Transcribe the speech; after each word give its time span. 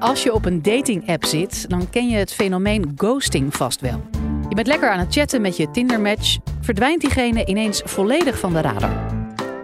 Als 0.00 0.22
je 0.22 0.32
op 0.32 0.44
een 0.44 0.62
dating-app 0.62 1.24
zit, 1.24 1.68
dan 1.68 1.90
ken 1.90 2.08
je 2.08 2.16
het 2.16 2.32
fenomeen 2.32 2.92
ghosting 2.96 3.56
vast 3.56 3.80
wel. 3.80 4.02
Je 4.48 4.54
bent 4.54 4.66
lekker 4.66 4.90
aan 4.90 4.98
het 4.98 5.12
chatten 5.12 5.40
met 5.40 5.56
je 5.56 5.70
Tinder-match, 5.70 6.38
verdwijnt 6.60 7.00
diegene 7.00 7.44
ineens 7.46 7.82
volledig 7.84 8.38
van 8.38 8.52
de 8.52 8.60
radar. 8.60 8.90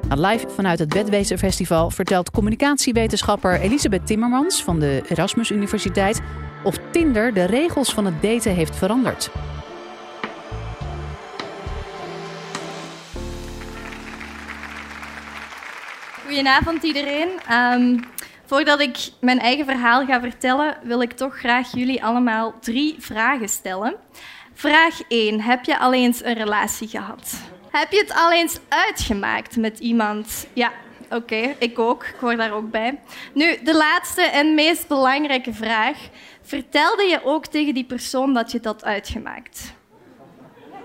Live 0.09 0.49
vanuit 0.49 0.79
het 0.79 0.89
Bedwezen 0.89 1.39
Festival 1.39 1.91
vertelt 1.91 2.31
communicatiewetenschapper 2.31 3.61
Elisabeth 3.61 4.07
Timmermans 4.07 4.63
van 4.63 4.81
de 4.81 5.03
Erasmus 5.09 5.51
Universiteit 5.51 6.21
of 6.65 6.79
Tinder 6.91 7.35
de 7.35 7.45
regels 7.45 7.95
van 7.95 8.05
het 8.05 8.23
daten 8.23 8.55
heeft 8.55 8.77
veranderd. 8.77 9.31
Goedenavond 16.25 16.83
iedereen. 16.83 17.29
Ehm, 17.49 17.99
voordat 18.47 18.81
ik 18.81 18.97
mijn 19.21 19.39
eigen 19.39 19.65
verhaal 19.65 20.05
ga 20.05 20.21
vertellen, 20.21 20.77
wil 20.83 21.03
ik 21.03 21.13
toch 21.13 21.39
graag 21.39 21.73
jullie 21.73 22.05
allemaal 22.05 22.55
drie 22.61 22.97
vragen 22.99 23.49
stellen. 23.49 23.95
Vraag 24.55 25.01
1. 25.09 25.41
Heb 25.41 25.65
je 25.65 25.79
al 25.79 25.93
eens 25.93 26.25
een 26.25 26.35
relatie 26.35 26.89
gehad? 26.89 27.35
Heb 27.71 27.93
je 27.93 27.99
het 27.99 28.15
al 28.15 28.33
eens 28.33 28.59
uitgemaakt 28.69 29.57
met 29.57 29.79
iemand? 29.79 30.47
Ja, 30.53 30.73
oké, 31.11 31.55
ik 31.59 31.79
ook. 31.79 32.05
Ik 32.05 32.17
hoor 32.21 32.37
daar 32.37 32.53
ook 32.53 32.71
bij. 32.71 33.01
Nu, 33.33 33.63
de 33.63 33.75
laatste 33.75 34.23
en 34.23 34.55
meest 34.55 34.89
belangrijke 34.89 35.53
vraag. 35.53 35.99
Vertelde 36.43 37.03
je 37.03 37.25
ook 37.25 37.47
tegen 37.47 37.75
die 37.75 37.85
persoon 37.85 38.35
dat 38.35 38.53
je 38.53 38.61
dat 38.61 38.85
uitgemaakt? 38.85 39.75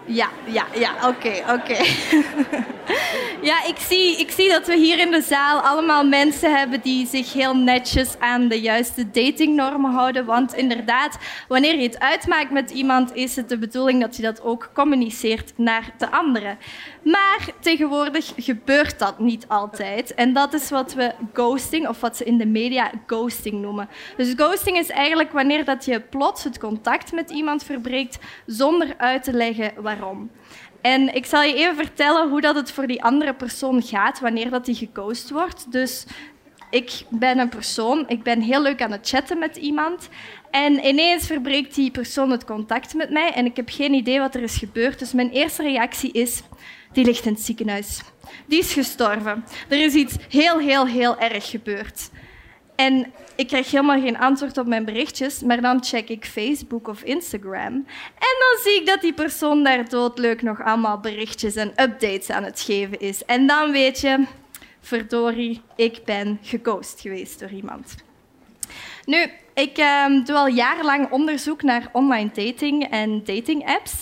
Ja, 0.05 0.29
ja, 0.45 0.65
ja, 0.73 1.07
oké, 1.07 1.43
oké. 1.49 1.77
ja, 3.49 3.65
ik 3.65 3.77
zie, 3.77 4.19
ik 4.19 4.31
zie 4.31 4.49
dat 4.49 4.67
we 4.67 4.75
hier 4.75 4.99
in 4.99 5.11
de 5.11 5.21
zaal 5.21 5.59
allemaal 5.59 6.05
mensen 6.05 6.57
hebben 6.57 6.81
die 6.81 7.07
zich 7.07 7.33
heel 7.33 7.55
netjes 7.55 8.19
aan 8.19 8.47
de 8.47 8.61
juiste 8.61 9.11
datingnormen 9.11 9.91
houden. 9.91 10.25
Want 10.25 10.53
inderdaad, 10.53 11.17
wanneer 11.47 11.75
je 11.75 11.83
het 11.83 11.99
uitmaakt 11.99 12.51
met 12.51 12.71
iemand, 12.71 13.15
is 13.15 13.35
het 13.35 13.49
de 13.49 13.57
bedoeling 13.57 14.01
dat 14.01 14.15
je 14.15 14.21
dat 14.21 14.41
ook 14.41 14.69
communiceert 14.73 15.53
naar 15.55 15.93
de 15.97 16.11
anderen. 16.11 16.57
Maar 17.03 17.49
tegenwoordig 17.59 18.33
gebeurt 18.35 18.99
dat 18.99 19.19
niet 19.19 19.45
altijd. 19.47 20.13
En 20.13 20.33
dat 20.33 20.53
is 20.53 20.69
wat 20.69 20.93
we 20.93 21.11
ghosting, 21.33 21.87
of 21.87 21.99
wat 21.99 22.17
ze 22.17 22.23
in 22.23 22.37
de 22.37 22.45
media 22.45 22.91
ghosting 23.05 23.61
noemen. 23.61 23.89
Dus 24.17 24.33
ghosting 24.35 24.77
is 24.77 24.89
eigenlijk 24.89 25.31
wanneer 25.31 25.65
dat 25.65 25.85
je 25.85 25.99
plots 25.99 26.43
het 26.43 26.59
contact 26.59 27.11
met 27.11 27.29
iemand 27.29 27.63
verbreekt 27.63 28.19
zonder 28.45 28.93
uit 28.97 29.23
te 29.23 29.33
leggen 29.33 29.71
waarom. 29.97 30.31
En 30.81 31.15
ik 31.15 31.25
zal 31.25 31.41
je 31.41 31.53
even 31.53 31.75
vertellen 31.75 32.29
hoe 32.29 32.41
dat 32.41 32.55
het 32.55 32.71
voor 32.71 32.87
die 32.87 33.03
andere 33.03 33.33
persoon 33.33 33.81
gaat 33.81 34.19
wanneer 34.19 34.49
dat 34.49 34.65
die 34.65 34.75
geghost 34.75 35.29
wordt. 35.29 35.71
Dus 35.71 36.05
ik 36.69 37.03
ben 37.09 37.39
een 37.39 37.49
persoon, 37.49 38.05
ik 38.07 38.23
ben 38.23 38.41
heel 38.41 38.61
leuk 38.61 38.81
aan 38.81 38.91
het 38.91 39.09
chatten 39.09 39.39
met 39.39 39.55
iemand. 39.55 40.09
En 40.51 40.85
ineens 40.85 41.25
verbreekt 41.25 41.75
die 41.75 41.91
persoon 41.91 42.29
het 42.29 42.45
contact 42.45 42.93
met 42.93 43.09
mij 43.09 43.31
en 43.31 43.45
ik 43.45 43.55
heb 43.55 43.69
geen 43.69 43.93
idee 43.93 44.19
wat 44.19 44.35
er 44.35 44.41
is 44.41 44.57
gebeurd. 44.57 44.99
Dus 44.99 45.13
mijn 45.13 45.29
eerste 45.29 45.63
reactie 45.63 46.11
is, 46.11 46.41
die 46.91 47.05
ligt 47.05 47.25
in 47.25 47.33
het 47.33 47.41
ziekenhuis. 47.41 48.01
Die 48.45 48.59
is 48.59 48.73
gestorven. 48.73 49.43
Er 49.69 49.83
is 49.83 49.93
iets 49.93 50.15
heel, 50.29 50.59
heel, 50.59 50.87
heel 50.87 51.19
erg 51.19 51.49
gebeurd. 51.49 52.09
En 52.85 53.13
ik 53.35 53.47
krijg 53.47 53.71
helemaal 53.71 54.01
geen 54.01 54.17
antwoord 54.17 54.57
op 54.57 54.67
mijn 54.67 54.85
berichtjes, 54.85 55.41
maar 55.41 55.61
dan 55.61 55.83
check 55.83 56.09
ik 56.09 56.25
Facebook 56.25 56.87
of 56.87 57.03
Instagram. 57.03 57.73
En 58.17 58.35
dan 58.39 58.63
zie 58.63 58.79
ik 58.79 58.85
dat 58.85 59.01
die 59.01 59.13
persoon 59.13 59.63
daar 59.63 59.89
doodleuk 59.89 60.41
nog 60.41 60.63
allemaal 60.63 60.99
berichtjes 60.99 61.55
en 61.55 61.69
updates 61.69 62.29
aan 62.29 62.43
het 62.43 62.61
geven 62.61 62.99
is. 62.99 63.25
En 63.25 63.47
dan 63.47 63.71
weet 63.71 63.99
je, 63.99 64.25
verdorie, 64.79 65.61
ik 65.75 66.01
ben 66.05 66.39
geghost 66.41 67.01
geweest 67.01 67.39
door 67.39 67.49
iemand. 67.49 67.95
Nu, 69.05 69.31
ik 69.53 69.77
uh, 69.77 70.25
doe 70.25 70.35
al 70.35 70.47
jarenlang 70.47 71.11
onderzoek 71.11 71.61
naar 71.61 71.89
online 71.91 72.29
dating 72.33 72.89
en 72.89 73.23
dating 73.23 73.67
apps. 73.67 73.93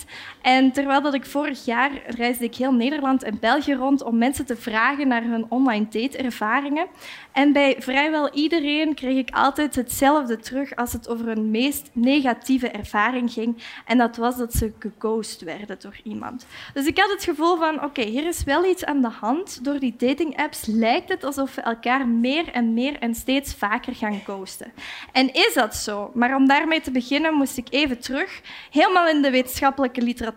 En 0.42 0.72
terwijl 0.72 1.02
dat 1.02 1.14
ik 1.14 1.26
vorig 1.26 1.66
jaar 1.66 1.92
reisde 2.08 2.44
ik 2.44 2.56
heel 2.56 2.74
Nederland 2.74 3.24
en 3.24 3.40
België 3.40 3.74
rond 3.74 4.04
om 4.04 4.18
mensen 4.18 4.46
te 4.46 4.56
vragen 4.56 5.08
naar 5.08 5.24
hun 5.24 5.46
online 5.50 5.86
date-ervaringen. 5.90 6.88
En 7.32 7.54
bij 7.54 7.76
vrijwel 7.80 8.34
iedereen 8.34 8.94
kreeg 8.94 9.18
ik 9.18 9.36
altijd 9.36 9.76
hetzelfde 9.76 10.38
terug 10.38 10.76
als 10.76 10.94
het 10.94 11.10
over 11.10 11.28
een 11.28 11.52
meest 11.52 11.90
negatieve 11.94 12.70
ervaring 12.70 13.32
ging. 13.32 13.64
En 13.86 13.98
dat 13.98 14.18
was 14.18 14.38
dat 14.38 14.54
ze 14.54 14.72
geghost 14.80 15.42
werden 15.42 15.78
door 15.80 16.00
iemand. 16.04 16.46
Dus 16.74 16.86
ik 16.86 17.00
had 17.00 17.10
het 17.10 17.24
gevoel 17.24 17.58
van, 17.58 17.84
oké, 17.84 18.02
hier 18.02 18.28
is 18.28 18.44
wel 18.44 18.66
iets 18.66 18.86
aan 18.86 19.02
de 19.02 19.10
hand. 19.20 19.64
Door 19.64 19.80
die 19.80 19.96
dating-apps 19.98 20.66
lijkt 20.66 21.10
het 21.10 21.24
alsof 21.24 21.56
we 21.56 21.62
elkaar 21.62 22.08
meer 22.08 22.52
en 22.52 22.74
meer 22.74 23.00
en 23.00 23.16
steeds 23.16 23.54
vaker 23.54 23.96
gaan 23.96 24.20
ghosten. 24.24 24.72
En 25.12 25.34
is 25.34 25.52
dat 25.54 25.76
zo? 25.76 26.12
Maar 26.14 26.36
om 26.36 26.48
daarmee 26.48 26.82
te 26.82 26.92
beginnen 26.92 27.34
moest 27.34 27.58
ik 27.58 27.68
even 27.70 28.00
terug, 28.00 28.42
helemaal 28.72 29.08
in 29.08 29.22
de 29.22 29.30
wetenschappelijke 29.30 30.02
literatuur 30.02 30.28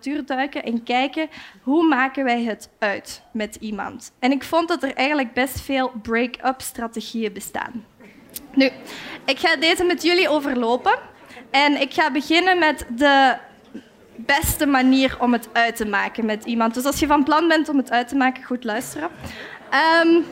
en 0.65 0.83
kijken 0.83 1.29
hoe 1.63 1.89
maken 1.89 2.25
wij 2.25 2.43
het 2.43 2.69
uit 2.79 3.23
met 3.33 3.57
iemand. 3.61 4.13
En 4.19 4.31
ik 4.31 4.45
vond 4.45 4.69
dat 4.69 4.83
er 4.83 4.95
eigenlijk 4.95 5.33
best 5.33 5.61
veel 5.61 5.93
break-up 6.03 6.61
strategieën 6.61 7.33
bestaan. 7.33 7.85
Nu, 8.55 8.71
ik 9.25 9.39
ga 9.39 9.57
deze 9.57 9.85
met 9.85 10.03
jullie 10.03 10.29
overlopen 10.29 10.99
en 11.51 11.81
ik 11.81 11.93
ga 11.93 12.11
beginnen 12.11 12.59
met 12.59 12.87
de 12.89 13.37
beste 14.17 14.67
manier 14.67 15.17
om 15.21 15.33
het 15.33 15.49
uit 15.53 15.77
te 15.77 15.87
maken 15.87 16.25
met 16.25 16.45
iemand. 16.45 16.75
Dus 16.75 16.85
als 16.85 16.99
je 16.99 17.07
van 17.07 17.25
plan 17.25 17.49
bent 17.49 17.69
om 17.69 17.77
het 17.77 17.91
uit 17.91 18.09
te 18.09 18.17
maken, 18.17 18.45
goed 18.45 18.65
luisteren. 18.65 19.11
Um, 20.05 20.25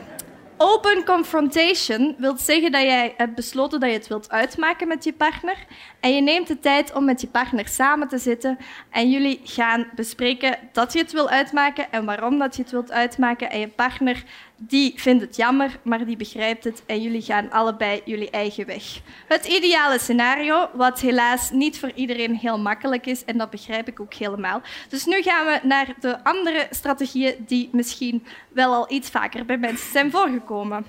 Open 0.63 1.03
confrontation 1.05 2.15
wil 2.17 2.37
zeggen 2.37 2.71
dat 2.71 2.81
jij 2.81 3.13
hebt 3.17 3.35
besloten 3.35 3.79
dat 3.79 3.89
je 3.89 3.95
het 3.95 4.07
wilt 4.07 4.29
uitmaken 4.29 4.87
met 4.87 5.03
je 5.03 5.13
partner. 5.13 5.55
En 5.99 6.15
je 6.15 6.21
neemt 6.21 6.47
de 6.47 6.59
tijd 6.59 6.93
om 6.93 7.05
met 7.05 7.21
je 7.21 7.27
partner 7.27 7.67
samen 7.67 8.07
te 8.07 8.17
zitten. 8.17 8.57
En 8.89 9.09
jullie 9.09 9.41
gaan 9.43 9.87
bespreken 9.95 10.57
dat 10.71 10.93
je 10.93 10.99
het 10.99 11.11
wil 11.11 11.29
uitmaken 11.29 11.91
en 11.91 12.05
waarom 12.05 12.39
dat 12.39 12.55
je 12.55 12.61
het 12.61 12.71
wilt 12.71 12.91
uitmaken. 12.91 13.49
En 13.49 13.59
je 13.59 13.67
partner 13.67 14.23
die 14.67 14.93
vindt 14.95 15.21
het 15.21 15.35
jammer, 15.35 15.79
maar 15.83 16.05
die 16.05 16.17
begrijpt 16.17 16.63
het 16.63 16.83
en 16.85 17.01
jullie 17.01 17.21
gaan 17.21 17.51
allebei 17.51 18.01
jullie 18.05 18.29
eigen 18.29 18.65
weg. 18.65 18.83
Het 19.27 19.45
ideale 19.45 19.99
scenario, 19.99 20.69
wat 20.73 20.99
helaas 20.99 21.51
niet 21.51 21.79
voor 21.79 21.91
iedereen 21.95 22.35
heel 22.35 22.59
makkelijk 22.59 23.05
is, 23.05 23.25
en 23.25 23.37
dat 23.37 23.49
begrijp 23.49 23.87
ik 23.87 23.99
ook 23.99 24.13
helemaal. 24.13 24.61
Dus 24.89 25.05
nu 25.05 25.21
gaan 25.21 25.45
we 25.45 25.67
naar 25.67 25.95
de 25.99 26.23
andere 26.23 26.67
strategieën 26.69 27.35
die 27.47 27.69
misschien 27.71 28.25
wel 28.49 28.73
al 28.73 28.91
iets 28.91 29.09
vaker 29.09 29.45
bij 29.45 29.57
mensen 29.57 29.91
zijn 29.91 30.11
voorgekomen. 30.11 30.85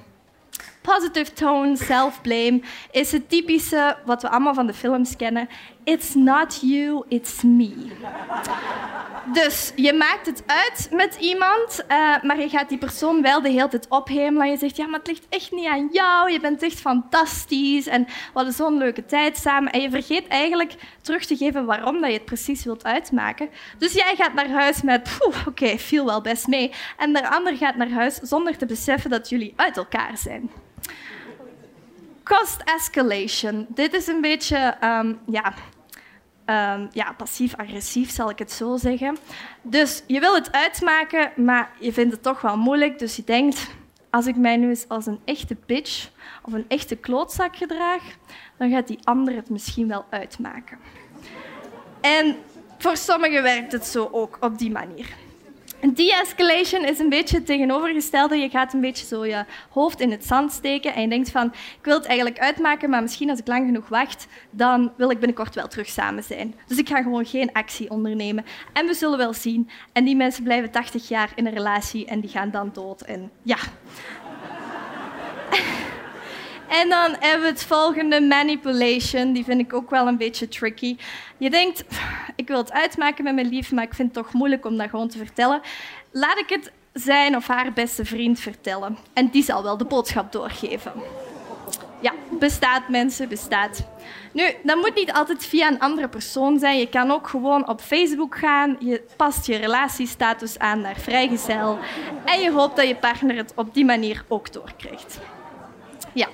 Positive 0.83 1.33
tone, 1.33 1.77
self-blame 1.77 2.61
is 2.91 3.13
het 3.13 3.29
typische 3.29 3.97
wat 4.05 4.23
we 4.23 4.29
allemaal 4.29 4.55
van 4.55 4.67
de 4.67 4.75
films 4.75 5.17
kennen. 5.17 5.49
It's 5.85 6.15
not 6.15 6.61
you, 6.61 7.05
it's 7.09 7.43
me. 7.43 7.75
Dus 9.33 9.73
je 9.77 9.93
maakt 9.93 10.27
het 10.27 10.43
uit 10.47 10.89
met 10.91 11.17
iemand, 11.21 11.85
uh, 11.89 12.23
maar 12.23 12.41
je 12.41 12.49
gaat 12.49 12.69
die 12.69 12.79
persoon 12.79 13.23
wel 13.23 13.43
de 13.43 13.49
hele 13.49 13.69
tijd 13.69 13.89
ophemelen. 13.89 14.51
Je 14.51 14.57
zegt, 14.57 14.77
ja, 14.77 14.87
maar 14.87 14.99
het 14.99 15.09
ligt 15.09 15.27
echt 15.29 15.53
niet 15.53 15.67
aan 15.67 15.89
jou. 15.93 16.33
Je 16.33 16.41
bent 16.41 16.63
echt 16.63 16.81
fantastisch 16.81 17.87
en 17.87 18.05
we 18.05 18.31
hadden 18.33 18.53
zo'n 18.53 18.79
leuke 18.79 19.05
tijd 19.05 19.37
samen. 19.37 19.73
En 19.73 19.81
je 19.81 19.91
vergeet 19.91 20.29
eigenlijk 20.29 20.75
terug 21.01 21.25
te 21.25 21.37
geven 21.37 21.65
waarom 21.65 22.01
dat 22.01 22.11
je 22.11 22.17
het 22.17 22.25
precies 22.25 22.65
wilt 22.65 22.85
uitmaken. 22.85 23.49
Dus 23.79 23.93
jij 23.93 24.15
gaat 24.17 24.35
naar 24.35 24.51
huis 24.51 24.83
met, 24.83 25.19
oké, 25.21 25.49
okay, 25.49 25.79
viel 25.79 26.05
wel 26.05 26.21
best 26.21 26.47
mee. 26.47 26.73
En 26.97 27.13
de 27.13 27.31
ander 27.31 27.57
gaat 27.57 27.77
naar 27.77 27.91
huis 27.91 28.15
zonder 28.15 28.57
te 28.57 28.67
beseffen 28.67 29.11
dat 29.11 29.29
jullie 29.29 29.53
uit 29.57 29.77
elkaar 29.77 30.17
zijn. 30.17 30.51
Cost 32.39 32.63
escalation. 32.65 33.67
Dit 33.69 33.95
is 33.95 34.07
een 34.07 34.21
beetje, 34.21 34.77
um, 34.85 35.19
ja, 35.27 35.55
um, 36.75 36.89
ja, 36.93 37.13
passief-agressief, 37.13 38.11
zal 38.11 38.31
ik 38.31 38.39
het 38.39 38.53
zo 38.53 38.77
zeggen. 38.77 39.17
Dus 39.63 40.03
je 40.07 40.21
wil 40.21 40.35
het 40.35 40.53
uitmaken, 40.53 41.33
maar 41.37 41.71
je 41.81 41.93
vindt 41.93 42.13
het 42.13 42.23
toch 42.23 42.41
wel 42.41 42.57
moeilijk. 42.57 42.99
Dus 42.99 43.17
je 43.17 43.25
denkt, 43.25 43.71
als 44.11 44.27
ik 44.27 44.37
mij 44.37 44.57
nu 44.57 44.69
eens 44.69 44.89
als 44.89 45.07
een 45.07 45.21
echte 45.25 45.57
bitch 45.67 46.11
of 46.43 46.53
een 46.53 46.65
echte 46.69 46.97
klootzak 46.97 47.57
gedraag, 47.57 48.03
dan 48.57 48.71
gaat 48.71 48.87
die 48.87 48.99
ander 49.05 49.35
het 49.35 49.51
misschien 49.51 49.89
wel 49.89 50.05
uitmaken. 50.11 50.79
En 52.01 52.37
voor 52.79 52.97
sommigen 52.97 53.43
werkt 53.43 53.73
het 53.73 53.87
zo 53.87 54.09
ook 54.13 54.37
op 54.41 54.59
die 54.59 54.71
manier. 54.71 55.07
De-escalation 55.91 56.85
is 56.85 56.99
een 56.99 57.09
beetje 57.09 57.37
het 57.37 57.47
tegenovergestelde. 57.47 58.37
Je 58.37 58.49
gaat 58.49 58.73
een 58.73 58.81
beetje 58.81 59.07
zo 59.07 59.27
je 59.27 59.45
hoofd 59.71 60.01
in 60.01 60.11
het 60.11 60.25
zand 60.25 60.53
steken 60.53 60.95
en 60.95 61.03
je 61.03 61.09
denkt 61.09 61.31
van, 61.31 61.47
ik 61.47 61.85
wil 61.85 61.97
het 61.97 62.07
eigenlijk 62.07 62.39
uitmaken, 62.39 62.91
maar 62.91 63.03
misschien 63.03 63.31
als 63.31 63.39
ik 63.39 63.47
lang 63.47 63.67
genoeg 63.67 63.89
wacht, 63.89 64.27
dan 64.51 64.93
wil 64.97 65.11
ik 65.11 65.19
binnenkort 65.19 65.55
wel 65.55 65.69
terug 65.69 65.89
samen 65.89 66.23
zijn. 66.23 66.55
Dus 66.67 66.79
ik 66.79 66.89
ga 66.89 67.03
gewoon 67.03 67.27
geen 67.27 67.53
actie 67.53 67.91
ondernemen. 67.91 68.45
En 68.73 68.87
we 68.87 68.95
zullen 68.95 69.19
wel 69.19 69.33
zien. 69.33 69.71
En 69.93 70.05
die 70.05 70.17
mensen 70.17 70.43
blijven 70.45 70.71
80 70.71 71.09
jaar 71.09 71.33
in 71.35 71.47
een 71.47 71.55
relatie 71.55 72.07
en 72.07 72.21
die 72.21 72.31
gaan 72.31 72.51
dan 72.51 72.71
dood. 72.73 73.01
En 73.01 73.31
ja. 73.43 73.59
En 76.73 76.89
dan 76.89 77.17
hebben 77.19 77.41
we 77.41 77.47
het 77.47 77.65
volgende, 77.65 78.21
manipulation. 78.21 79.33
Die 79.33 79.45
vind 79.45 79.61
ik 79.61 79.73
ook 79.73 79.91
wel 79.91 80.07
een 80.07 80.17
beetje 80.17 80.49
tricky. 80.49 80.97
Je 81.37 81.51
denkt, 81.51 81.85
ik 82.37 82.49
wil 82.49 82.57
het 82.57 82.73
uitmaken 82.73 83.25
met 83.25 83.35
mijn 83.35 83.49
lief, 83.49 83.73
maar 83.73 83.85
ik 83.85 83.95
vind 83.95 84.15
het 84.15 84.25
toch 84.25 84.33
moeilijk 84.33 84.67
om 84.67 84.77
dat 84.77 84.91
gewoon 84.91 85.09
te 85.09 85.19
vertellen. 85.19 85.61
Laat 86.11 86.39
ik 86.39 86.49
het 86.49 86.73
zijn 86.93 87.37
of 87.37 87.47
haar 87.47 87.73
beste 87.73 88.05
vriend 88.05 88.41
vertellen. 88.41 88.99
En 89.13 89.29
die 89.29 89.43
zal 89.43 89.63
wel 89.63 89.77
de 89.77 89.85
boodschap 89.85 90.33
doorgeven. 90.33 90.93
Ja, 92.01 92.13
bestaat 92.31 92.89
mensen, 92.89 93.29
bestaat. 93.29 93.87
Nu, 94.33 94.45
dat 94.63 94.77
moet 94.77 94.95
niet 94.95 95.13
altijd 95.13 95.47
via 95.47 95.69
een 95.69 95.81
andere 95.81 96.09
persoon 96.09 96.59
zijn. 96.59 96.79
Je 96.79 96.89
kan 96.89 97.11
ook 97.11 97.29
gewoon 97.29 97.69
op 97.69 97.81
Facebook 97.81 98.39
gaan. 98.39 98.77
Je 98.79 99.03
past 99.17 99.47
je 99.47 99.57
relatiestatus 99.57 100.59
aan 100.59 100.81
naar 100.81 100.97
vrijgezel. 100.97 101.79
En 102.25 102.41
je 102.41 102.51
hoopt 102.51 102.77
dat 102.77 102.89
je 102.89 102.97
partner 102.97 103.37
het 103.37 103.53
op 103.57 103.75
die 103.75 103.85
manier 103.85 104.25
ook 104.29 104.53
doorkrijgt. 104.53 105.19
Ja. 106.13 106.29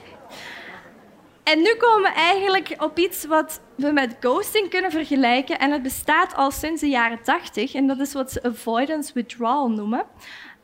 En 1.49 1.62
nu 1.62 1.75
komen 1.75 2.03
we 2.03 2.17
eigenlijk 2.17 2.75
op 2.79 2.99
iets 2.99 3.25
wat 3.25 3.61
we 3.75 3.93
met 3.93 4.17
ghosting 4.21 4.71
kunnen 4.71 4.91
vergelijken. 4.91 5.59
En 5.59 5.73
het 5.73 5.83
bestaat 5.83 6.35
al 6.35 6.50
sinds 6.50 6.81
de 6.81 6.89
jaren 6.89 7.23
80. 7.23 7.75
En 7.75 7.87
dat 7.87 7.99
is 7.99 8.12
wat 8.12 8.33
ze 8.33 8.43
avoidance 8.43 9.12
withdrawal 9.15 9.71
noemen. 9.71 10.05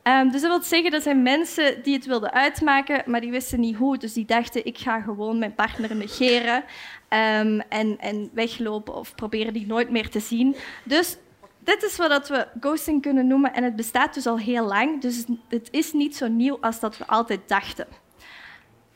Um, 0.03 0.31
dus 0.31 0.41
dat 0.41 0.51
wil 0.51 0.61
zeggen 0.61 0.91
dat 0.91 1.03
zijn 1.03 1.21
mensen 1.21 1.83
die 1.83 1.93
het 1.93 2.05
wilden 2.05 2.31
uitmaken, 2.31 3.03
maar 3.05 3.21
die 3.21 3.31
wisten 3.31 3.59
niet 3.59 3.75
hoe. 3.75 3.97
Dus 3.97 4.13
die 4.13 4.25
dachten, 4.25 4.65
ik 4.65 4.77
ga 4.77 5.01
gewoon 5.01 5.39
mijn 5.39 5.55
partner 5.55 5.95
negeren 5.95 6.63
um, 7.09 7.59
en, 7.69 7.99
en 7.99 8.29
weglopen 8.33 8.95
of 8.95 9.15
proberen 9.15 9.53
die 9.53 9.67
nooit 9.67 9.89
meer 9.89 10.09
te 10.09 10.19
zien. 10.19 10.55
Dus 10.83 11.17
dit 11.59 11.83
is 11.83 11.97
wat 11.97 12.27
we 12.27 12.47
ghosting 12.59 13.01
kunnen 13.01 13.27
noemen 13.27 13.53
en 13.53 13.63
het 13.63 13.75
bestaat 13.75 14.13
dus 14.13 14.27
al 14.27 14.39
heel 14.39 14.65
lang. 14.65 15.01
Dus 15.01 15.25
het 15.47 15.67
is 15.71 15.93
niet 15.93 16.15
zo 16.15 16.27
nieuw 16.27 16.57
als 16.61 16.79
dat 16.79 16.97
we 16.97 17.07
altijd 17.07 17.39
dachten. 17.47 17.87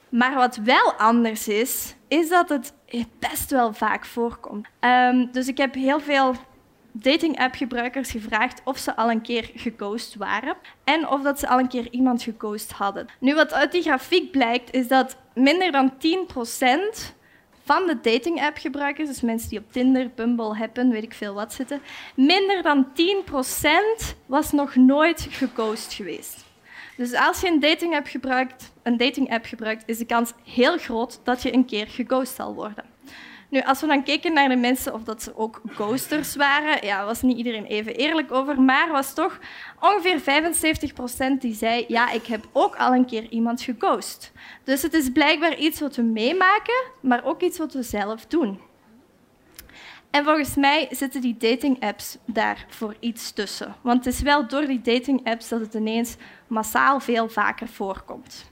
Maar 0.09 0.35
wat 0.35 0.55
wel 0.55 0.93
anders 0.93 1.47
is, 1.47 1.95
is 2.07 2.29
dat 2.29 2.49
het 2.49 2.73
best 3.19 3.51
wel 3.51 3.73
vaak 3.73 4.05
voorkomt. 4.05 4.67
Um, 4.79 5.31
dus 5.31 5.47
ik 5.47 5.57
heb 5.57 5.73
heel 5.73 5.99
veel 5.99 6.35
dating-app-gebruikers 6.91 8.11
gevraagd 8.11 8.61
of 8.63 8.77
ze 8.77 8.95
al 8.95 9.11
een 9.11 9.21
keer 9.21 9.51
geghost 9.55 10.15
waren 10.15 10.55
en 10.83 11.07
of 11.07 11.21
dat 11.21 11.39
ze 11.39 11.47
al 11.47 11.59
een 11.59 11.67
keer 11.67 11.87
iemand 11.91 12.23
geghost 12.23 12.71
hadden. 12.71 13.07
Nu, 13.19 13.35
wat 13.35 13.53
uit 13.53 13.71
die 13.71 13.81
grafiek 13.81 14.31
blijkt, 14.31 14.73
is 14.73 14.87
dat 14.87 15.17
minder 15.33 15.71
dan 15.71 15.93
10% 15.93 17.17
van 17.63 17.85
de 17.85 17.99
dating-app-gebruikers, 18.01 19.07
dus 19.07 19.21
mensen 19.21 19.49
die 19.49 19.59
op 19.59 19.71
Tinder, 19.71 20.11
Bumble, 20.15 20.55
Happen, 20.57 20.89
weet 20.89 21.03
ik 21.03 21.13
veel 21.13 21.33
wat 21.33 21.53
zitten, 21.53 21.81
minder 22.15 22.61
dan 22.61 22.87
10% 24.11 24.15
was 24.25 24.51
nog 24.51 24.75
nooit 24.75 25.27
geghost 25.29 25.93
geweest. 25.93 26.48
Dus 26.99 27.13
als 27.13 27.41
je 27.41 27.47
een 27.47 27.59
dating-app 27.59 28.07
gebruikt, 28.07 28.71
een 28.83 28.97
dating-app 28.97 29.45
gebruikt, 29.45 29.83
is 29.85 29.97
de 29.97 30.05
kans 30.05 30.33
heel 30.43 30.77
groot 30.77 31.19
dat 31.23 31.41
je 31.41 31.53
een 31.53 31.65
keer 31.65 31.87
geghost 31.87 32.35
zal 32.35 32.53
worden. 32.53 32.85
Nu, 33.49 33.61
als 33.61 33.81
we 33.81 33.87
dan 33.87 34.03
keken 34.03 34.33
naar 34.33 34.49
de 34.49 34.55
mensen 34.55 34.93
of 34.93 35.03
dat 35.03 35.23
ze 35.23 35.37
ook 35.37 35.61
ghosters 35.67 36.35
waren, 36.35 36.85
ja, 36.85 37.05
was 37.05 37.21
niet 37.21 37.37
iedereen 37.37 37.65
even 37.65 37.95
eerlijk 37.95 38.31
over, 38.31 38.61
maar 38.61 38.91
was 38.91 39.13
toch 39.13 39.39
ongeveer 39.79 40.19
75 40.19 40.93
procent 40.93 41.41
die 41.41 41.53
zei, 41.53 41.85
ja, 41.87 42.11
ik 42.11 42.25
heb 42.25 42.47
ook 42.51 42.75
al 42.75 42.93
een 42.93 43.05
keer 43.05 43.29
iemand 43.29 43.61
geghost. 43.61 44.31
Dus 44.63 44.81
het 44.81 44.93
is 44.93 45.11
blijkbaar 45.11 45.57
iets 45.57 45.79
wat 45.79 45.95
we 45.95 46.01
meemaken, 46.01 46.83
maar 47.01 47.23
ook 47.23 47.41
iets 47.41 47.57
wat 47.57 47.73
we 47.73 47.83
zelf 47.83 48.25
doen. 48.25 48.59
En 50.09 50.23
volgens 50.23 50.55
mij 50.55 50.87
zitten 50.91 51.21
die 51.21 51.37
dating-apps 51.37 52.17
daar 52.25 52.65
voor 52.69 52.95
iets 52.99 53.31
tussen. 53.31 53.75
Want 53.81 54.05
het 54.05 54.13
is 54.13 54.21
wel 54.21 54.47
door 54.47 54.65
die 54.65 54.81
dating-apps 54.81 55.49
dat 55.49 55.59
het 55.59 55.73
ineens 55.73 56.15
massaal 56.47 56.99
veel 56.99 57.29
vaker 57.29 57.67
voorkomt. 57.67 58.51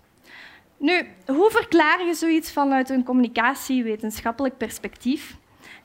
Nu, 0.78 1.08
hoe 1.26 1.50
verklaar 1.50 2.06
je 2.06 2.14
zoiets 2.14 2.52
vanuit 2.52 2.90
een 2.90 3.04
communicatiewetenschappelijk 3.04 4.58
perspectief? 4.58 5.38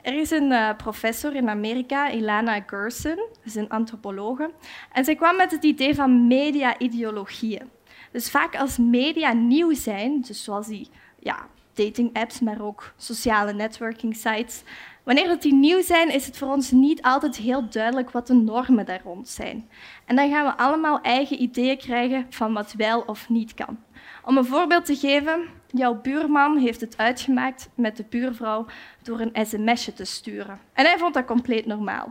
Er 0.03 0.15
is 0.15 0.31
een 0.31 0.51
uh, 0.51 0.71
professor 0.77 1.35
in 1.35 1.49
Amerika, 1.49 2.11
Ilana 2.11 2.63
Gerson, 2.67 3.27
is 3.45 3.55
een 3.55 3.69
antropologe, 3.69 4.51
en 4.93 5.05
zij 5.05 5.15
kwam 5.15 5.37
met 5.37 5.51
het 5.51 5.65
idee 5.65 5.95
van 5.95 6.27
media-ideologieën. 6.27 7.71
Dus 8.13 8.31
vaak 8.31 8.57
als 8.57 8.79
media 8.79 9.33
nieuw 9.33 9.75
zijn, 9.75 10.21
dus 10.21 10.45
zoals 10.45 10.67
die 10.67 10.89
ja, 11.19 11.47
dating-apps, 11.75 12.41
maar 12.41 12.61
ook 12.61 12.93
sociale 12.97 13.53
networking 13.53 14.17
sites, 14.17 14.63
wanneer 15.03 15.29
dat 15.29 15.43
die 15.43 15.55
nieuw 15.55 15.83
zijn, 15.83 16.13
is 16.13 16.27
het 16.27 16.39
voor 16.39 16.49
ons 16.49 16.71
niet 16.71 17.03
altijd 17.03 17.37
heel 17.37 17.69
duidelijk 17.69 18.11
wat 18.11 18.27
de 18.27 18.35
normen 18.35 18.87
daar 18.87 19.01
rond 19.05 19.29
zijn. 19.29 19.69
En 20.07 20.17
dan 20.17 20.31
gaan 20.31 20.45
we 20.45 20.57
allemaal 20.57 21.01
eigen 21.01 21.43
ideeën 21.43 21.79
krijgen 21.79 22.27
van 22.31 22.53
wat 22.53 22.75
wel 22.77 23.01
of 23.01 23.29
niet 23.29 23.55
kan. 23.55 23.79
Om 24.25 24.37
een 24.37 24.45
voorbeeld 24.45 24.85
te 24.85 24.97
geven, 24.97 25.49
jouw 25.71 26.01
buurman 26.01 26.57
heeft 26.57 26.81
het 26.81 26.97
uitgemaakt 26.97 27.69
met 27.75 27.97
de 27.97 28.05
buurvrouw 28.09 28.67
door 29.03 29.21
een 29.21 29.47
sms'je 29.47 29.93
te 29.93 30.05
sturen. 30.05 30.61
En 30.73 30.85
hij 30.85 30.99
vond 30.99 31.15
dat 31.15 31.25
compleet 31.25 31.67
normaal. 31.67 32.09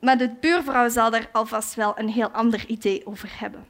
Maar 0.00 0.18
de 0.18 0.30
buurvrouw 0.40 0.88
zal 0.88 1.12
er 1.12 1.28
alvast 1.32 1.74
wel 1.74 1.98
een 1.98 2.08
heel 2.08 2.30
ander 2.30 2.64
idee 2.66 3.06
over 3.06 3.30
hebben. 3.38 3.66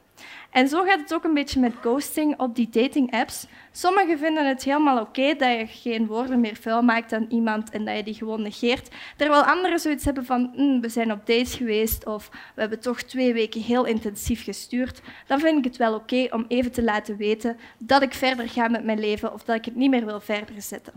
En 0.51 0.67
zo 0.67 0.83
gaat 0.83 0.99
het 0.99 1.13
ook 1.13 1.23
een 1.23 1.33
beetje 1.33 1.59
met 1.59 1.73
ghosting 1.81 2.39
op 2.39 2.55
die 2.55 2.69
dating-apps. 2.69 3.47
Sommigen 3.71 4.17
vinden 4.17 4.47
het 4.47 4.63
helemaal 4.63 5.01
oké 5.01 5.35
dat 5.35 5.59
je 5.59 5.65
geen 5.67 6.07
woorden 6.07 6.39
meer 6.39 6.55
vuil 6.55 6.81
maakt 6.81 7.13
aan 7.13 7.25
iemand 7.29 7.69
en 7.69 7.85
dat 7.85 7.95
je 7.95 8.03
die 8.03 8.13
gewoon 8.13 8.41
negeert. 8.41 8.89
Terwijl 9.17 9.43
anderen 9.43 9.79
zoiets 9.79 10.05
hebben 10.05 10.25
van 10.25 10.51
hm, 10.55 10.79
we 10.79 10.89
zijn 10.89 11.11
op 11.11 11.25
dates 11.25 11.55
geweest 11.55 12.05
of 12.05 12.29
we 12.55 12.61
hebben 12.61 12.79
toch 12.79 13.01
twee 13.01 13.33
weken 13.33 13.61
heel 13.61 13.85
intensief 13.85 14.43
gestuurd. 14.43 15.01
Dan 15.27 15.39
vind 15.39 15.57
ik 15.57 15.63
het 15.63 15.77
wel 15.77 15.93
oké 15.93 16.27
om 16.29 16.45
even 16.47 16.71
te 16.71 16.83
laten 16.83 17.17
weten 17.17 17.57
dat 17.77 18.01
ik 18.01 18.13
verder 18.13 18.49
ga 18.49 18.67
met 18.67 18.83
mijn 18.83 18.99
leven 18.99 19.33
of 19.33 19.43
dat 19.43 19.55
ik 19.55 19.65
het 19.65 19.75
niet 19.75 19.89
meer 19.89 20.05
wil 20.05 20.19
verder 20.19 20.61
zetten. 20.61 20.93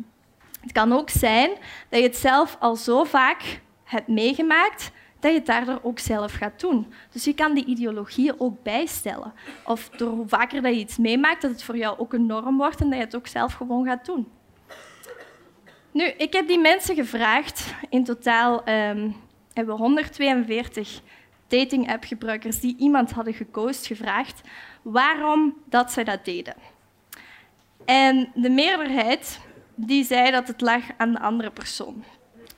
Het 0.60 0.72
kan 0.72 0.92
ook 0.92 1.10
zijn 1.10 1.50
dat 1.88 2.00
je 2.00 2.06
het 2.06 2.16
zelf 2.16 2.56
al 2.60 2.76
zo 2.76 3.04
vaak 3.04 3.60
hebt 3.84 4.08
meegemaakt 4.08 4.90
dat 5.24 5.32
je 5.32 5.38
het 5.38 5.46
daardoor 5.46 5.80
ook 5.82 5.98
zelf 5.98 6.32
gaat 6.32 6.60
doen. 6.60 6.92
Dus 7.12 7.24
je 7.24 7.34
kan 7.34 7.54
die 7.54 7.64
ideologieën 7.64 8.34
ook 8.38 8.62
bijstellen. 8.62 9.32
Of 9.64 9.88
door 9.88 10.10
hoe 10.10 10.28
vaker 10.28 10.62
dat 10.62 10.74
je 10.74 10.80
iets 10.80 10.96
meemaakt, 10.96 11.42
dat 11.42 11.50
het 11.50 11.62
voor 11.62 11.76
jou 11.76 11.98
ook 11.98 12.12
een 12.12 12.26
norm 12.26 12.56
wordt 12.56 12.80
en 12.80 12.88
dat 12.88 12.98
je 12.98 13.04
het 13.04 13.16
ook 13.16 13.26
zelf 13.26 13.52
gewoon 13.52 13.86
gaat 13.86 14.06
doen. 14.06 14.28
Nu, 15.90 16.04
ik 16.04 16.32
heb 16.32 16.48
die 16.48 16.58
mensen 16.58 16.94
gevraagd. 16.94 17.74
In 17.88 18.04
totaal 18.04 18.68
um, 18.68 19.16
hebben 19.52 19.74
we 19.74 19.80
142 19.80 21.00
dating-app-gebruikers 21.48 22.60
die 22.60 22.76
iemand 22.78 23.10
hadden 23.10 23.34
gekozen 23.34 23.86
gevraagd 23.86 24.40
waarom 24.82 25.54
dat 25.64 25.92
zij 25.92 26.04
dat 26.04 26.24
deden. 26.24 26.54
En 27.84 28.30
de 28.34 28.50
meerderheid 28.50 29.40
die 29.74 30.04
zei 30.04 30.30
dat 30.30 30.48
het 30.48 30.60
lag 30.60 30.82
aan 30.96 31.12
de 31.12 31.20
andere 31.20 31.50
persoon. 31.50 32.04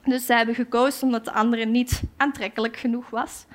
Dus 0.06 0.26
zij 0.26 0.36
hebben 0.36 0.54
gekozen 0.54 1.02
omdat 1.02 1.24
de 1.24 1.32
andere 1.32 1.64
niet 1.64 2.02
aantrekkelijk 2.16 2.76
genoeg 2.76 3.10
was. 3.10 3.46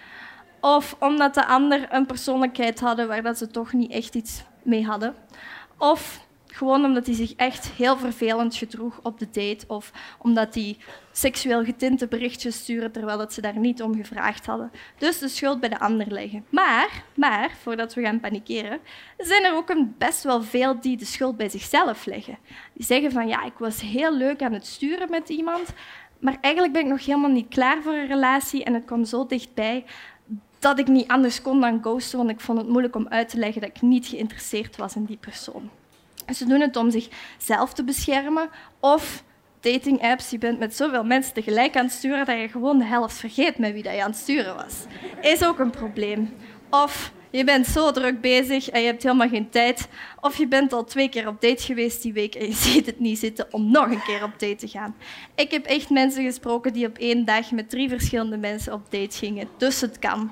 Of 0.60 0.96
omdat 1.00 1.34
de 1.34 1.46
ander 1.46 1.88
een 1.90 2.06
persoonlijkheid 2.06 2.80
hadden 2.80 3.08
waar 3.08 3.22
dat 3.22 3.38
ze 3.38 3.48
toch 3.48 3.74
niet 3.74 3.92
echt 3.92 4.16
iets 4.16 4.44
mee 4.64 4.86
hadden. 4.86 5.16
Of 5.78 6.26
gewoon 6.54 6.86
omdat 6.86 7.06
hij 7.06 7.16
zich 7.16 7.34
echt 7.36 7.72
heel 7.72 7.98
vervelend 7.98 8.56
gedroeg 8.56 9.00
op 9.04 9.20
de 9.20 9.28
date. 9.32 9.66
Of 9.68 9.92
omdat 10.20 10.54
hij 10.54 10.78
seksueel 11.12 11.64
getinte 11.64 12.08
berichtjes 12.08 12.56
stuurde 12.56 12.92
terwijl 12.92 13.18
dat 13.18 13.34
ze 13.34 13.42
daar 13.42 13.58
niet 13.58 13.82
om 13.82 13.96
gevraagd 13.96 14.46
hadden. 14.46 14.72
Dus 14.98 15.20
de 15.20 15.28
schuld 15.28 15.60
bij 15.60 15.70
de 15.70 15.80
ander 15.80 16.12
leggen. 16.12 16.46
Maar, 16.50 17.04
maar, 17.16 17.52
voordat 17.62 17.94
we 17.94 18.02
gaan 18.02 18.20
panikeren, 18.20 18.80
zijn 19.18 19.44
er 19.44 19.54
ook 19.54 19.70
een 19.70 19.96
best 19.98 20.24
wel 20.24 20.44
veel 20.44 20.82
die 20.82 20.98
de 20.98 21.06
schuld 21.06 21.38
bij 21.38 21.50
zichzelf 21.50 22.06
leggen. 22.06 22.38
Die 22.74 22.86
zeggen 22.86 23.12
van 23.12 23.28
ja, 23.28 23.44
ik 23.44 23.58
was 23.58 23.82
heel 23.82 24.18
leuk 24.18 24.42
aan 24.42 24.54
het 24.54 24.66
sturen 24.66 25.10
met 25.10 25.30
iemand, 25.30 25.74
maar 26.22 26.38
eigenlijk 26.42 26.74
ben 26.74 26.82
ik 26.82 26.88
nog 26.88 27.06
helemaal 27.06 27.30
niet 27.30 27.48
klaar 27.48 27.82
voor 27.82 27.94
een 27.94 28.08
relatie 28.08 28.64
en 28.64 28.74
het 28.74 28.86
kwam 28.86 29.06
zo 29.06 29.26
dichtbij 29.26 29.86
dat 30.60 30.80
ik 30.80 30.88
niet 30.88 31.08
anders 31.08 31.42
kon 31.42 31.62
dan 31.62 31.82
ghosten, 31.82 32.18
want 32.18 32.30
ik 32.30 32.40
vond 32.40 32.58
het 32.58 32.68
moeilijk 32.68 32.96
om 32.96 33.08
uit 33.08 33.30
te 33.30 33.38
leggen 33.38 33.62
dat 33.62 33.70
ik 33.70 33.82
niet 33.82 34.08
geïnteresseerd 34.08 34.76
was 34.76 34.96
in 34.96 35.06
die 35.06 35.18
persoon. 35.18 35.70
ze 36.34 36.46
doen 36.46 36.62
het 36.62 36.76
om 36.76 36.92
zichzelf 36.92 37.74
te 37.74 37.84
beschermen 37.84 38.50
of 38.80 39.24
dating 39.60 40.02
apps. 40.02 40.30
Je 40.30 40.38
bent 40.38 40.60
met 40.60 40.76
zoveel 40.76 41.04
mensen 41.04 41.34
tegelijk 41.34 41.78
aan 41.78 41.86
het 41.86 41.94
sturen 41.94 42.26
dat 42.26 42.40
je 42.40 42.48
gewoon 42.48 42.78
de 42.78 42.86
helft 42.86 43.18
vergeet 43.18 43.58
met 43.58 43.74
wie 43.74 43.84
dat 43.84 43.94
je 43.94 44.04
aan 44.04 44.10
het 44.10 44.20
sturen 44.20 44.56
was. 44.56 44.86
Is 45.22 45.46
ook 45.46 45.60
een 45.60 45.70
probleem. 45.70 46.34
Of 46.70 47.12
je 47.32 47.44
bent 47.44 47.68
zo 47.68 47.92
druk 47.92 48.22
bezig 48.22 48.70
en 48.70 48.80
je 48.80 48.86
hebt 48.86 49.04
helemaal 49.04 49.30
geen 49.30 49.50
tijd. 49.50 49.88
Of 50.22 50.38
je 50.38 50.48
bent 50.48 50.74
al 50.74 50.84
twee 50.84 51.10
keer 51.10 51.28
op 51.28 51.42
date 51.42 51.64
geweest 51.64 52.02
die 52.02 52.14
week 52.14 52.36
en 52.36 52.46
je 52.46 52.54
ziet 52.72 52.86
het 52.86 53.00
niet 53.00 53.20
zitten 53.20 53.48
om 53.52 53.72
nog 53.72 53.92
een 53.92 54.04
keer 54.04 54.24
op 54.24 54.32
date 54.40 54.56
te 54.56 54.68
gaan. 54.68 54.96
Ik 55.36 55.52
heb 55.52 55.66
echt 55.66 55.90
mensen 55.90 56.24
gesproken 56.24 56.74
die 56.74 56.88
op 56.88 56.98
één 56.98 57.26
dag 57.26 57.52
met 57.52 57.70
drie 57.70 57.90
verschillende 57.90 58.38
mensen 58.38 58.74
op 58.74 58.92
date 58.92 59.18
gingen. 59.18 59.48
Dus 59.58 59.82
het 59.82 60.00
kan. 60.00 60.32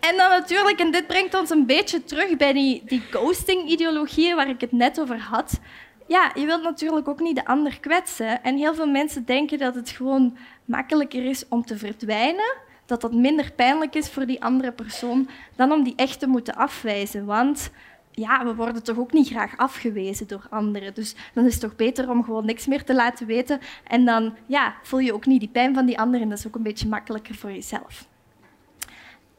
En 0.00 0.16
dan 0.16 0.30
natuurlijk, 0.30 0.80
en 0.80 0.90
dit 0.90 1.06
brengt 1.06 1.34
ons 1.34 1.50
een 1.50 1.66
beetje 1.66 2.04
terug 2.04 2.36
bij 2.36 2.52
die, 2.52 2.82
die 2.84 3.02
ghosting-ideologieën 3.10 4.36
waar 4.36 4.48
ik 4.48 4.60
het 4.60 4.72
net 4.72 5.00
over 5.00 5.18
had. 5.18 5.60
Ja, 6.06 6.30
je 6.34 6.46
wilt 6.46 6.62
natuurlijk 6.62 7.08
ook 7.08 7.20
niet 7.20 7.36
de 7.36 7.44
ander 7.44 7.80
kwetsen. 7.80 8.42
En 8.42 8.56
heel 8.56 8.74
veel 8.74 8.86
mensen 8.86 9.24
denken 9.24 9.58
dat 9.58 9.74
het 9.74 9.90
gewoon 9.90 10.36
makkelijker 10.64 11.24
is 11.24 11.44
om 11.48 11.64
te 11.64 11.78
verdwijnen 11.78 12.54
dat 12.86 13.00
dat 13.00 13.12
minder 13.12 13.52
pijnlijk 13.52 13.94
is 13.94 14.10
voor 14.10 14.26
die 14.26 14.42
andere 14.42 14.72
persoon 14.72 15.28
dan 15.56 15.72
om 15.72 15.82
die 15.82 15.94
echt 15.96 16.18
te 16.18 16.26
moeten 16.26 16.54
afwijzen. 16.54 17.24
Want 17.24 17.70
ja, 18.10 18.44
we 18.44 18.54
worden 18.54 18.82
toch 18.82 18.98
ook 18.98 19.12
niet 19.12 19.28
graag 19.28 19.56
afgewezen 19.56 20.28
door 20.28 20.46
anderen. 20.50 20.94
Dus 20.94 21.14
dan 21.34 21.44
is 21.44 21.52
het 21.52 21.62
toch 21.62 21.76
beter 21.76 22.10
om 22.10 22.24
gewoon 22.24 22.44
niks 22.46 22.66
meer 22.66 22.84
te 22.84 22.94
laten 22.94 23.26
weten. 23.26 23.60
En 23.84 24.04
dan 24.04 24.34
ja, 24.46 24.74
voel 24.82 25.00
je 25.00 25.14
ook 25.14 25.26
niet 25.26 25.40
die 25.40 25.48
pijn 25.48 25.74
van 25.74 25.86
die 25.86 25.98
anderen. 25.98 26.22
En 26.22 26.28
dat 26.28 26.38
is 26.38 26.46
ook 26.46 26.54
een 26.54 26.62
beetje 26.62 26.88
makkelijker 26.88 27.34
voor 27.34 27.52
jezelf. 27.52 28.06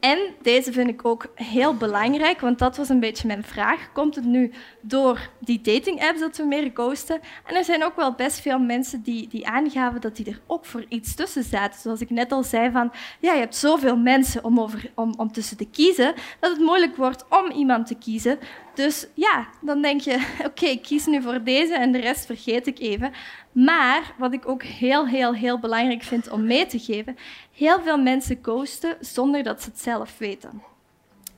En 0.05 0.19
deze 0.41 0.71
vind 0.71 0.89
ik 0.89 1.05
ook 1.05 1.27
heel 1.35 1.75
belangrijk, 1.75 2.39
want 2.39 2.59
dat 2.59 2.77
was 2.77 2.89
een 2.89 2.99
beetje 2.99 3.27
mijn 3.27 3.43
vraag. 3.43 3.91
Komt 3.93 4.15
het 4.15 4.25
nu 4.25 4.51
door 4.81 5.29
die 5.39 5.61
dating-apps 5.61 6.19
dat 6.19 6.37
we 6.37 6.43
meer 6.43 6.71
ghosten? 6.73 7.19
En 7.45 7.55
er 7.55 7.63
zijn 7.63 7.83
ook 7.83 7.95
wel 7.95 8.13
best 8.13 8.39
veel 8.39 8.59
mensen 8.59 9.01
die, 9.01 9.27
die 9.27 9.47
aangaven 9.47 10.01
dat 10.01 10.15
die 10.15 10.25
er 10.25 10.41
ook 10.47 10.65
voor 10.65 10.85
iets 10.89 11.15
tussen 11.15 11.43
zaten. 11.43 11.79
Zoals 11.79 12.01
ik 12.01 12.09
net 12.09 12.31
al 12.31 12.43
zei, 12.43 12.71
van, 12.71 12.91
ja, 13.19 13.33
je 13.33 13.39
hebt 13.39 13.55
zoveel 13.55 13.97
mensen 13.97 14.43
om, 14.43 14.59
over, 14.59 14.91
om, 14.95 15.13
om 15.17 15.31
tussen 15.31 15.57
te 15.57 15.69
kiezen, 15.69 16.13
dat 16.39 16.51
het 16.51 16.59
moeilijk 16.59 16.95
wordt 16.95 17.25
om 17.29 17.51
iemand 17.51 17.87
te 17.87 17.95
kiezen. 17.95 18.39
Dus 18.75 19.07
ja, 19.13 19.47
dan 19.61 19.81
denk 19.81 20.01
je, 20.01 20.27
oké, 20.47 20.65
ik 20.65 20.81
kies 20.81 21.05
nu 21.05 21.21
voor 21.21 21.43
deze 21.43 21.75
en 21.75 21.91
de 21.91 21.99
rest 21.99 22.25
vergeet 22.25 22.67
ik 22.67 22.79
even. 22.79 23.13
Maar 23.51 24.13
wat 24.17 24.33
ik 24.33 24.47
ook 24.47 24.63
heel, 24.63 25.07
heel, 25.07 25.35
heel 25.35 25.59
belangrijk 25.59 26.03
vind 26.03 26.29
om 26.29 26.45
mee 26.45 26.65
te 26.65 26.79
geven, 26.79 27.17
heel 27.53 27.81
veel 27.81 27.97
mensen 27.97 28.39
ghosten 28.41 28.97
zonder 28.99 29.43
dat 29.43 29.61
ze 29.61 29.69
het 29.69 29.79
zelf 29.79 30.17
weten. 30.17 30.63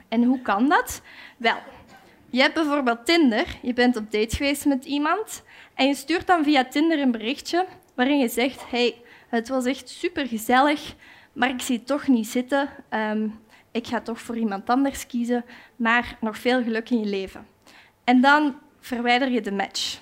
En 0.07 0.23
hoe 0.23 0.41
kan 0.41 0.69
dat? 0.69 1.01
Wel, 1.37 1.57
je 2.29 2.41
hebt 2.41 2.53
bijvoorbeeld 2.53 3.05
Tinder, 3.05 3.57
je 3.61 3.73
bent 3.73 3.95
op 3.95 4.11
date 4.11 4.35
geweest 4.35 4.65
met 4.65 4.85
iemand 4.85 5.43
en 5.73 5.87
je 5.87 5.95
stuurt 5.95 6.27
dan 6.27 6.43
via 6.43 6.65
Tinder 6.65 6.99
een 6.99 7.11
berichtje 7.11 7.65
waarin 7.95 8.19
je 8.19 8.29
zegt, 8.29 8.69
hey, 8.69 9.01
het 9.29 9.47
was 9.47 9.65
echt 9.65 9.89
super 9.89 10.27
gezellig, 10.27 10.95
maar 11.33 11.49
ik 11.49 11.61
zie 11.61 11.77
het 11.77 11.87
toch 11.87 12.07
niet 12.07 12.27
zitten. 12.27 12.69
Ehm, 12.89 13.27
ik 13.71 13.87
ga 13.87 14.01
toch 14.01 14.21
voor 14.21 14.37
iemand 14.37 14.69
anders 14.69 15.07
kiezen, 15.07 15.45
maar 15.75 16.17
nog 16.21 16.37
veel 16.37 16.63
geluk 16.63 16.89
in 16.89 16.99
je 16.99 17.05
leven. 17.05 17.47
En 18.03 18.21
dan 18.21 18.55
verwijder 18.79 19.29
je 19.29 19.41
de 19.41 19.51
match. 19.51 19.99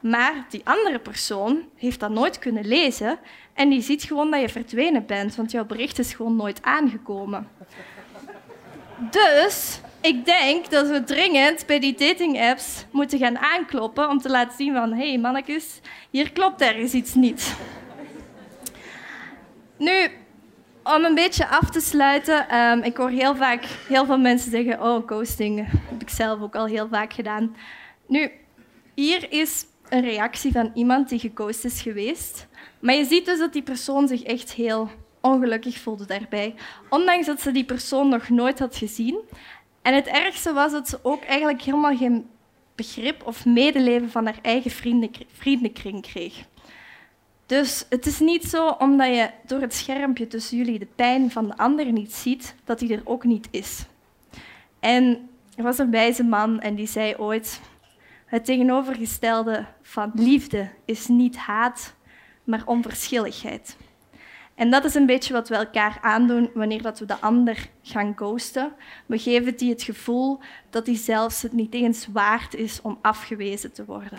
Maar 0.00 0.46
die 0.48 0.60
andere 0.64 0.98
persoon 0.98 1.68
heeft 1.76 2.00
dat 2.00 2.10
nooit 2.10 2.38
kunnen 2.38 2.66
lezen 2.66 3.18
en 3.54 3.68
die 3.68 3.82
ziet 3.82 4.02
gewoon 4.02 4.30
dat 4.30 4.40
je 4.40 4.48
verdwenen 4.48 5.06
bent, 5.06 5.36
want 5.36 5.50
jouw 5.50 5.64
bericht 5.64 5.98
is 5.98 6.14
gewoon 6.14 6.36
nooit 6.36 6.62
aangekomen. 6.62 7.48
Dus 9.10 9.80
ik 10.00 10.24
denk 10.24 10.70
dat 10.70 10.88
we 10.88 11.04
dringend 11.04 11.66
bij 11.66 11.80
die 11.80 11.94
dating-apps 11.94 12.84
moeten 12.90 13.18
gaan 13.18 13.38
aankloppen 13.38 14.08
om 14.08 14.18
te 14.18 14.30
laten 14.30 14.56
zien 14.56 14.74
van 14.74 14.92
hé 14.92 15.08
hey, 15.08 15.18
mannetjes, 15.18 15.80
hier 16.10 16.32
klopt 16.32 16.60
ergens 16.60 16.92
iets 16.92 17.14
niet. 17.14 17.56
Nu, 19.76 20.10
om 20.84 21.04
een 21.04 21.14
beetje 21.14 21.48
af 21.48 21.70
te 21.70 21.80
sluiten, 21.80 22.56
um, 22.56 22.82
ik 22.82 22.96
hoor 22.96 23.10
heel 23.10 23.36
vaak 23.36 23.64
heel 23.88 24.04
veel 24.06 24.18
mensen 24.18 24.50
zeggen, 24.50 24.82
oh, 24.82 25.06
ghosting 25.06 25.68
heb 25.70 26.02
ik 26.02 26.08
zelf 26.08 26.40
ook 26.40 26.54
al 26.54 26.66
heel 26.66 26.88
vaak 26.88 27.12
gedaan. 27.12 27.56
Nu, 28.06 28.30
hier 28.94 29.32
is 29.32 29.66
een 29.88 30.00
reactie 30.00 30.52
van 30.52 30.70
iemand 30.74 31.08
die 31.08 31.18
gekozen 31.18 31.70
is 31.70 31.82
geweest. 31.82 32.48
Maar 32.80 32.94
je 32.94 33.04
ziet 33.04 33.24
dus 33.24 33.38
dat 33.38 33.52
die 33.52 33.62
persoon 33.62 34.08
zich 34.08 34.22
echt 34.22 34.52
heel 34.52 34.90
ongelukkig 35.20 35.78
voelde 35.78 36.06
daarbij, 36.06 36.54
ondanks 36.88 37.26
dat 37.26 37.40
ze 37.40 37.50
die 37.50 37.64
persoon 37.64 38.08
nog 38.08 38.28
nooit 38.28 38.58
had 38.58 38.76
gezien. 38.76 39.18
En 39.82 39.94
het 39.94 40.06
ergste 40.06 40.52
was 40.52 40.72
dat 40.72 40.88
ze 40.88 40.98
ook 41.02 41.22
eigenlijk 41.22 41.62
helemaal 41.62 41.96
geen 41.96 42.28
begrip 42.74 43.26
of 43.26 43.44
medeleven 43.44 44.10
van 44.10 44.24
haar 44.24 44.38
eigen 44.42 44.70
vriendenkring 45.32 46.02
kreeg. 46.02 46.44
Dus 47.50 47.84
het 47.88 48.06
is 48.06 48.20
niet 48.20 48.44
zo 48.44 48.68
omdat 48.68 49.06
je 49.06 49.30
door 49.46 49.60
het 49.60 49.74
schermpje 49.74 50.26
tussen 50.26 50.56
jullie 50.56 50.78
de 50.78 50.88
pijn 50.96 51.30
van 51.30 51.46
de 51.46 51.56
ander 51.56 51.92
niet 51.92 52.14
ziet, 52.14 52.54
dat 52.64 52.78
die 52.78 52.94
er 52.94 53.02
ook 53.04 53.24
niet 53.24 53.48
is. 53.50 53.84
En 54.80 55.28
er 55.56 55.62
was 55.62 55.78
een 55.78 55.90
wijze 55.90 56.22
man 56.22 56.60
en 56.60 56.74
die 56.74 56.86
zei 56.86 57.14
ooit: 57.16 57.60
Het 58.26 58.44
tegenovergestelde 58.44 59.66
van 59.82 60.10
liefde 60.14 60.68
is 60.84 61.06
niet 61.06 61.36
haat, 61.36 61.94
maar 62.44 62.62
onverschilligheid. 62.64 63.76
En 64.54 64.70
dat 64.70 64.84
is 64.84 64.94
een 64.94 65.06
beetje 65.06 65.32
wat 65.32 65.48
we 65.48 65.54
elkaar 65.54 65.98
aandoen 66.00 66.50
wanneer 66.54 66.82
dat 66.82 66.98
we 66.98 67.06
de 67.06 67.20
ander 67.20 67.68
gaan 67.82 68.12
ghosten. 68.16 68.72
We 69.06 69.18
geven 69.18 69.56
die 69.56 69.70
het 69.70 69.82
gevoel 69.82 70.40
dat 70.70 70.84
die 70.84 70.96
zelfs 70.96 71.42
het 71.42 71.52
niet 71.52 71.74
eens 71.74 72.06
waard 72.12 72.54
is 72.54 72.80
om 72.82 72.98
afgewezen 73.02 73.72
te 73.72 73.84
worden. 73.84 74.18